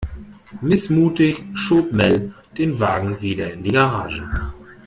Missmutig 0.61 1.45
schob 1.53 1.91
Mel 1.91 2.33
den 2.57 2.79
Wagen 2.79 3.21
wieder 3.21 3.53
in 3.53 3.61
die 3.61 3.69
Garage. 3.71 4.23